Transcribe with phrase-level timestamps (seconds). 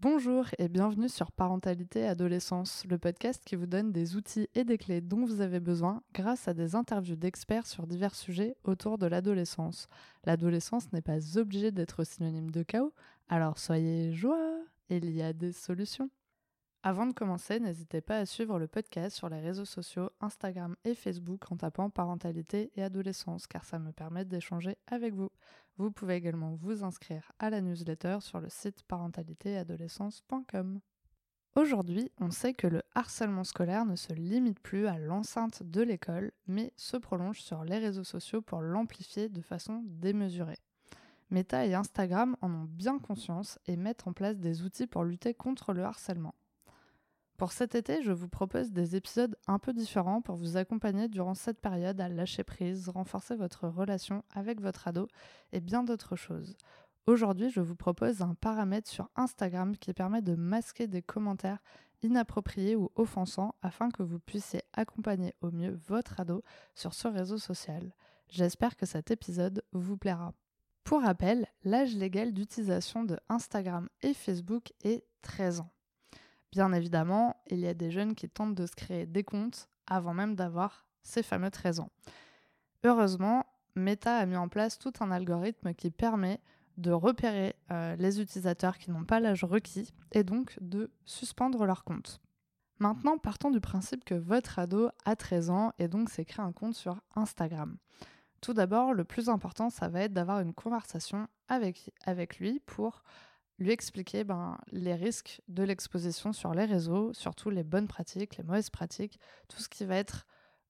[0.00, 4.76] Bonjour et bienvenue sur Parentalité Adolescence, le podcast qui vous donne des outils et des
[4.76, 9.06] clés dont vous avez besoin grâce à des interviews d'experts sur divers sujets autour de
[9.06, 9.88] l'adolescence.
[10.24, 12.92] L'adolescence n'est pas obligée d'être synonyme de chaos,
[13.28, 14.58] alors soyez joie,
[14.90, 16.10] il y a des solutions.
[16.88, 20.94] Avant de commencer, n'hésitez pas à suivre le podcast sur les réseaux sociaux Instagram et
[20.94, 25.30] Facebook en tapant parentalité et adolescence car ça me permet d'échanger avec vous.
[25.78, 30.78] Vous pouvez également vous inscrire à la newsletter sur le site parentalitéadolescence.com.
[31.56, 36.30] Aujourd'hui, on sait que le harcèlement scolaire ne se limite plus à l'enceinte de l'école,
[36.46, 40.60] mais se prolonge sur les réseaux sociaux pour l'amplifier de façon démesurée.
[41.30, 45.34] Meta et Instagram en ont bien conscience et mettent en place des outils pour lutter
[45.34, 46.36] contre le harcèlement.
[47.36, 51.34] Pour cet été, je vous propose des épisodes un peu différents pour vous accompagner durant
[51.34, 55.06] cette période à lâcher prise, renforcer votre relation avec votre ado
[55.52, 56.56] et bien d'autres choses.
[57.06, 61.62] Aujourd'hui, je vous propose un paramètre sur Instagram qui permet de masquer des commentaires
[62.02, 66.42] inappropriés ou offensants afin que vous puissiez accompagner au mieux votre ado
[66.74, 67.92] sur ce réseau social.
[68.30, 70.32] J'espère que cet épisode vous plaira.
[70.84, 75.75] Pour rappel, l'âge légal d'utilisation de Instagram et Facebook est 13 ans.
[76.56, 80.14] Bien évidemment, il y a des jeunes qui tentent de se créer des comptes avant
[80.14, 81.90] même d'avoir ces fameux 13 ans.
[82.82, 86.40] Heureusement, Meta a mis en place tout un algorithme qui permet
[86.78, 91.84] de repérer euh, les utilisateurs qui n'ont pas l'âge requis et donc de suspendre leur
[91.84, 92.22] compte.
[92.78, 96.52] Maintenant, partons du principe que votre ado a 13 ans et donc s'est créé un
[96.52, 97.76] compte sur Instagram.
[98.40, 103.02] Tout d'abord, le plus important, ça va être d'avoir une conversation avec, avec lui pour
[103.58, 108.44] lui expliquer ben, les risques de l'exposition sur les réseaux, surtout les bonnes pratiques, les
[108.44, 110.26] mauvaises pratiques, tout ce qui va être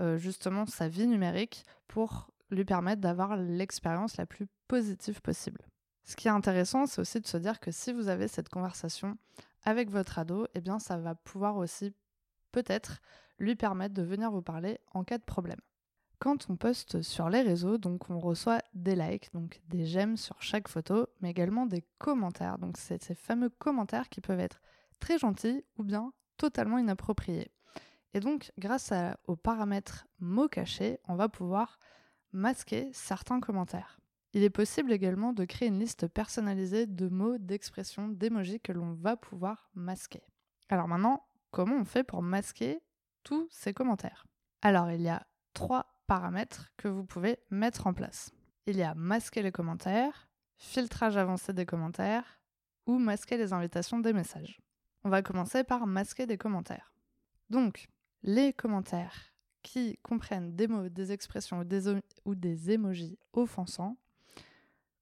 [0.00, 5.60] euh, justement sa vie numérique pour lui permettre d'avoir l'expérience la plus positive possible.
[6.04, 9.18] Ce qui est intéressant, c'est aussi de se dire que si vous avez cette conversation
[9.62, 11.94] avec votre ado, eh bien ça va pouvoir aussi
[12.50, 13.00] peut-être
[13.38, 15.60] lui permettre de venir vous parler en cas de problème.
[16.20, 20.40] Quand on poste sur les réseaux, donc on reçoit des likes, donc des j'aime sur
[20.42, 22.58] chaque photo, mais également des commentaires.
[22.58, 24.60] Donc c'est ces fameux commentaires qui peuvent être
[24.98, 27.50] très gentils ou bien totalement inappropriés.
[28.12, 28.92] Et donc grâce
[29.28, 31.78] aux paramètres mots cachés, on va pouvoir
[32.32, 33.98] masquer certains commentaires.
[34.34, 38.92] Il est possible également de créer une liste personnalisée de mots, d'expressions, d'émojis que l'on
[38.92, 40.22] va pouvoir masquer.
[40.68, 42.82] Alors maintenant, comment on fait pour masquer
[43.22, 44.26] tous ces commentaires?
[44.60, 48.32] Alors il y a trois paramètres que vous pouvez mettre en place.
[48.66, 52.40] Il y a masquer les commentaires, filtrage avancé des commentaires
[52.84, 54.60] ou masquer les invitations des messages.
[55.04, 56.92] On va commencer par masquer des commentaires.
[57.48, 57.86] Donc,
[58.24, 59.32] les commentaires
[59.62, 61.64] qui comprennent des mots, des expressions
[62.24, 63.96] ou des, emojis offensants,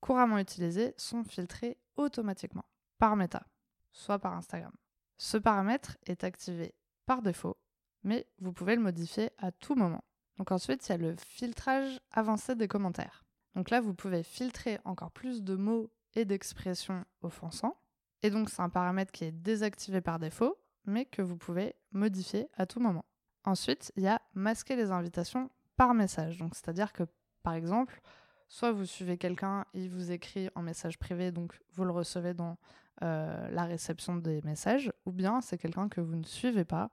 [0.00, 2.64] couramment utilisés, sont filtrés automatiquement
[2.96, 3.46] par Meta,
[3.92, 4.72] soit par Instagram.
[5.18, 7.58] Ce paramètre est activé par défaut,
[8.04, 10.02] mais vous pouvez le modifier à tout moment.
[10.38, 13.24] Donc ensuite, il y a le filtrage avancé des commentaires.
[13.54, 17.76] Donc là, vous pouvez filtrer encore plus de mots et d'expressions offensants.
[18.22, 22.48] Et donc, c'est un paramètre qui est désactivé par défaut, mais que vous pouvez modifier
[22.54, 23.04] à tout moment.
[23.44, 26.38] Ensuite, il y a masquer les invitations par message.
[26.38, 27.04] Donc, c'est-à-dire que,
[27.42, 28.00] par exemple,
[28.48, 32.56] soit vous suivez quelqu'un, il vous écrit en message privé, donc vous le recevez dans
[33.02, 36.90] euh, la réception des messages, ou bien c'est quelqu'un que vous ne suivez pas,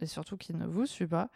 [0.00, 1.30] et surtout qui ne vous suit pas,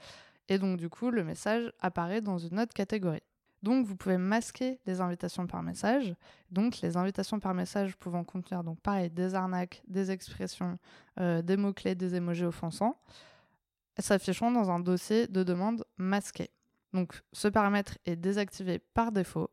[0.51, 3.23] et donc, du coup, le message apparaît dans une autre catégorie.
[3.63, 6.13] Donc, vous pouvez masquer les invitations par message.
[6.51, 10.77] Donc, les invitations par message pouvant contenir, donc pareil, des arnaques, des expressions,
[11.21, 12.99] euh, des mots-clés, des émojis offensants,
[13.97, 16.51] s'afficheront dans un dossier de demande masqué.
[16.93, 19.51] Donc, ce paramètre est désactivé par défaut,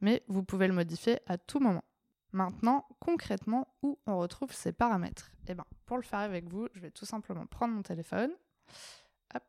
[0.00, 1.84] mais vous pouvez le modifier à tout moment.
[2.32, 5.32] Maintenant, concrètement, où on retrouve ces paramètres?
[5.48, 8.30] Eh bien, pour le faire avec vous, je vais tout simplement prendre mon téléphone
[9.34, 9.42] hop,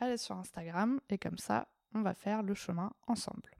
[0.00, 3.50] allez sur Instagram et comme ça, on va faire le chemin ensemble.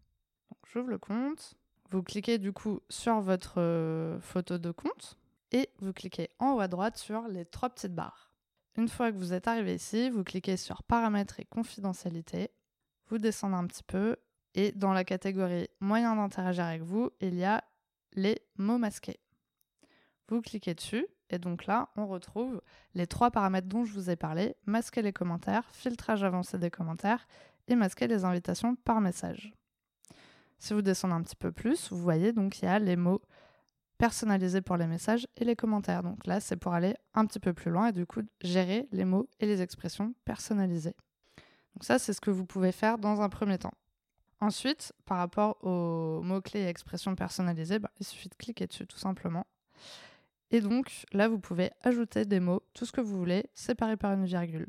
[0.66, 1.54] J'ouvre le compte,
[1.90, 5.18] vous cliquez du coup sur votre euh, photo de compte
[5.52, 8.32] et vous cliquez en haut à droite sur les trois petites barres.
[8.76, 12.50] Une fois que vous êtes arrivé ici, vous cliquez sur paramètres et confidentialité,
[13.08, 14.16] vous descendez un petit peu
[14.54, 17.64] et dans la catégorie moyen d'interagir avec vous, il y a
[18.12, 19.20] les mots masqués.
[20.28, 22.60] Vous cliquez dessus et donc là, on retrouve
[22.94, 27.26] les trois paramètres dont je vous ai parlé, masquer les commentaires, filtrage avancé des commentaires
[27.68, 29.54] et masquer les invitations par message.
[30.58, 33.22] Si vous descendez un petit peu plus, vous voyez donc il y a les mots
[33.96, 36.02] personnalisés pour les messages et les commentaires.
[36.02, 39.04] Donc là, c'est pour aller un petit peu plus loin et du coup gérer les
[39.04, 40.96] mots et les expressions personnalisées.
[41.74, 43.74] Donc ça, c'est ce que vous pouvez faire dans un premier temps.
[44.40, 48.98] Ensuite, par rapport aux mots-clés et expressions personnalisées, bah, il suffit de cliquer dessus tout
[48.98, 49.46] simplement.
[50.50, 54.12] Et donc là, vous pouvez ajouter des mots, tout ce que vous voulez, séparés par
[54.12, 54.68] une virgule.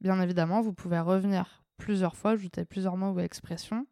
[0.00, 3.86] Bien évidemment, vous pouvez revenir plusieurs fois, ajouter plusieurs mots ou expressions,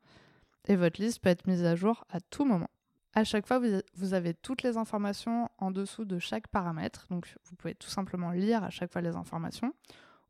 [0.67, 2.71] et votre liste peut être mise à jour à tout moment.
[3.15, 3.61] À chaque fois,
[3.95, 8.31] vous avez toutes les informations en dessous de chaque paramètre, donc vous pouvez tout simplement
[8.31, 9.73] lire à chaque fois les informations,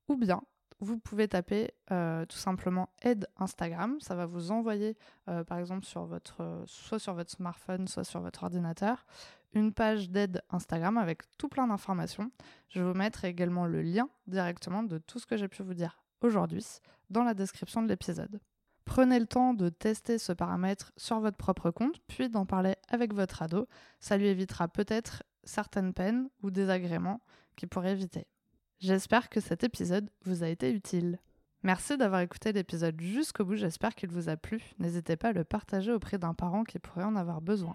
[0.09, 0.41] ou bien
[0.79, 3.99] vous pouvez taper euh, tout simplement aide Instagram.
[4.01, 4.97] Ça va vous envoyer,
[5.29, 9.07] euh, par exemple, votre, soit sur votre smartphone, soit sur votre ordinateur,
[9.57, 12.31] une page d'aide Instagram avec tout plein d'informations.
[12.69, 16.03] Je vous mettre également le lien directement de tout ce que j'ai pu vous dire
[16.21, 16.65] aujourd'hui
[17.09, 18.41] dans la description de l'épisode.
[18.85, 23.15] Prenez le temps de tester ce paramètre sur votre propre compte, puis d'en parler avec
[23.15, 23.67] votre ado.
[23.99, 27.21] Ça lui évitera peut-être certaines peines ou désagréments
[27.57, 28.27] qu'il pourrait éviter.
[28.79, 31.19] J'espère que cet épisode vous a été utile.
[31.63, 34.63] Merci d'avoir écouté l'épisode jusqu'au bout, j'espère qu'il vous a plu.
[34.79, 37.75] N'hésitez pas à le partager auprès d'un parent qui pourrait en avoir besoin.